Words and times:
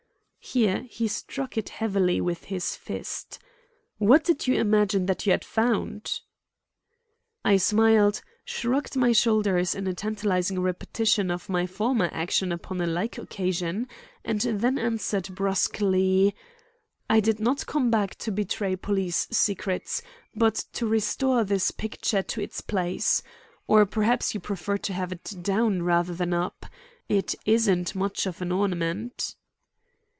Here 0.43 0.87
he 0.89 1.07
struck 1.07 1.55
it 1.55 1.69
heavily 1.69 2.19
with 2.19 2.45
his 2.45 2.75
fist. 2.75 3.37
"What 3.99 4.23
did 4.23 4.47
you 4.47 4.55
imagine 4.55 5.05
that 5.05 5.25
you 5.27 5.31
had 5.31 5.45
found?" 5.45 6.19
I 7.45 7.57
smiled, 7.57 8.23
shrugged 8.43 8.95
my 8.97 9.11
shoulders 9.11 9.75
in 9.75 9.85
tantalizing 9.95 10.59
repetition 10.59 11.29
of 11.29 11.47
my 11.47 11.67
former 11.67 12.09
action 12.11 12.51
upon 12.51 12.81
a 12.81 12.87
like 12.87 13.19
occasion 13.19 13.87
and 14.25 14.41
then 14.41 14.79
answered 14.79 15.29
brusquely: 15.33 16.35
"I 17.07 17.19
did 17.19 17.39
not 17.39 17.67
come 17.67 17.91
back 17.91 18.15
to 18.15 18.31
betray 18.31 18.75
police 18.75 19.27
secrets, 19.29 20.01
but 20.35 20.55
to 20.73 20.87
restore 20.87 21.43
this 21.43 21.69
picture 21.69 22.23
to 22.23 22.41
its 22.41 22.61
place. 22.61 23.21
Or 23.67 23.85
perhaps 23.85 24.33
you 24.33 24.39
prefer 24.39 24.77
to 24.79 24.91
have 24.91 25.11
it 25.11 25.35
down 25.43 25.83
rather 25.83 26.15
than 26.15 26.33
up? 26.33 26.65
It 27.07 27.35
isn't 27.45 27.93
much 27.95 28.25
of 28.25 28.41
an 28.41 28.51
ornament." 28.51 29.35